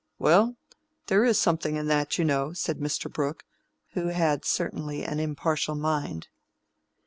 "Well, 0.17 0.55
there 1.05 1.23
is 1.23 1.39
something 1.39 1.75
in 1.75 1.85
that, 1.89 2.17
you 2.17 2.25
know," 2.25 2.53
said 2.53 2.79
Mr. 2.79 3.07
Brooke, 3.07 3.45
who 3.89 4.07
had 4.07 4.45
certainly 4.45 5.03
an 5.05 5.19
impartial 5.19 5.75
mind. 5.75 6.27